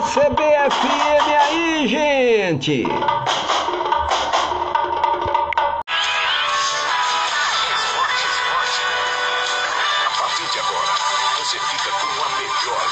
CBFM 0.00 1.26
aí, 1.42 1.88
gente! 1.88 2.84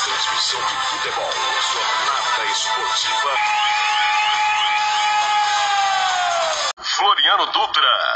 Transmissão 0.07 0.61
de 0.61 0.77
futebol. 0.87 1.31
Jornada 1.73 2.45
Esportiva. 2.51 3.31
Floriano 6.83 7.47
Dutra. 7.47 8.16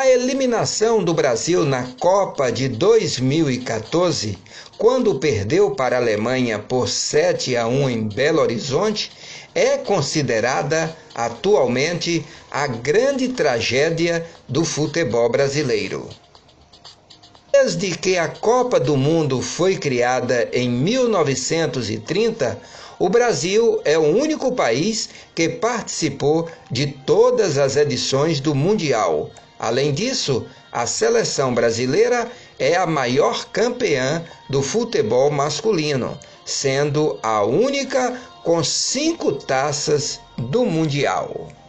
A 0.00 0.08
eliminação 0.08 1.04
do 1.04 1.12
Brasil 1.12 1.62
na 1.66 1.82
Copa 2.00 2.50
de 2.50 2.70
2014, 2.70 4.38
quando 4.78 5.16
perdeu 5.16 5.72
para 5.72 5.96
a 5.96 6.00
Alemanha 6.00 6.58
por 6.58 6.88
7 6.88 7.54
a 7.54 7.66
1 7.68 7.90
em 7.90 8.08
Belo 8.08 8.40
Horizonte, 8.40 9.12
é 9.54 9.76
considerada 9.76 10.96
atualmente 11.14 12.24
a 12.50 12.66
grande 12.66 13.28
tragédia 13.28 14.26
do 14.48 14.64
futebol 14.64 15.28
brasileiro. 15.28 16.08
Desde 17.62 17.90
que 17.90 18.16
a 18.16 18.26
Copa 18.26 18.80
do 18.80 18.96
Mundo 18.96 19.42
foi 19.42 19.76
criada 19.76 20.48
em 20.50 20.66
1930, 20.70 22.58
o 22.98 23.06
Brasil 23.10 23.82
é 23.84 23.98
o 23.98 24.16
único 24.16 24.52
país 24.52 25.10
que 25.34 25.46
participou 25.46 26.48
de 26.70 26.86
todas 26.86 27.58
as 27.58 27.76
edições 27.76 28.40
do 28.40 28.54
Mundial. 28.54 29.28
Além 29.58 29.92
disso, 29.92 30.46
a 30.72 30.86
seleção 30.86 31.52
brasileira 31.52 32.32
é 32.58 32.76
a 32.76 32.86
maior 32.86 33.44
campeã 33.50 34.24
do 34.48 34.62
futebol 34.62 35.30
masculino, 35.30 36.18
sendo 36.46 37.18
a 37.22 37.44
única 37.44 38.18
com 38.42 38.64
cinco 38.64 39.32
taças 39.32 40.18
do 40.38 40.64
Mundial. 40.64 41.59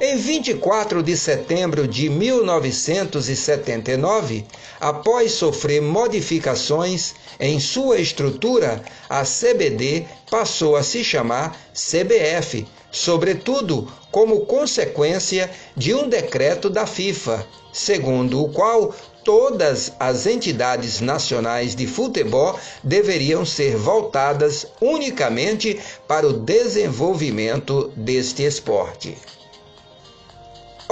Em 0.00 0.16
24 0.16 1.04
de 1.04 1.16
setembro 1.16 1.86
de 1.86 2.10
1979, 2.10 4.44
após 4.80 5.30
sofrer 5.30 5.80
modificações 5.80 7.14
em 7.38 7.60
sua 7.60 8.00
estrutura, 8.00 8.82
a 9.08 9.22
CBD 9.22 10.04
passou 10.28 10.74
a 10.74 10.82
se 10.82 11.04
chamar 11.04 11.56
CBF, 11.72 12.66
sobretudo 12.90 13.86
como 14.10 14.46
consequência 14.46 15.48
de 15.76 15.94
um 15.94 16.08
decreto 16.08 16.68
da 16.68 16.86
FIFA, 16.86 17.46
segundo 17.72 18.42
o 18.42 18.48
qual 18.48 18.92
todas 19.22 19.92
as 20.00 20.26
entidades 20.26 21.00
nacionais 21.00 21.76
de 21.76 21.86
futebol 21.86 22.58
deveriam 22.82 23.46
ser 23.46 23.76
voltadas 23.76 24.66
unicamente 24.80 25.78
para 26.08 26.26
o 26.26 26.32
desenvolvimento 26.32 27.92
deste 27.96 28.42
esporte. 28.42 29.16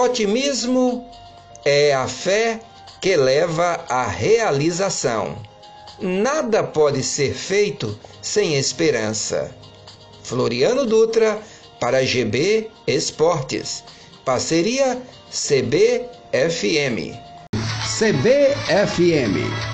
Otimismo 0.02 1.08
é 1.64 1.94
a 1.94 2.08
fé 2.08 2.58
que 3.00 3.16
leva 3.16 3.84
à 3.88 4.04
realização. 4.04 5.38
Nada 6.00 6.64
pode 6.64 7.04
ser 7.04 7.32
feito 7.32 7.96
sem 8.20 8.56
esperança. 8.56 9.54
Floriano 10.24 10.86
Dutra 10.86 11.40
para 11.78 12.04
GB 12.04 12.68
Esportes. 12.84 13.84
Parceria 14.24 15.00
CBFM. 15.30 17.16
CBFM 17.96 19.71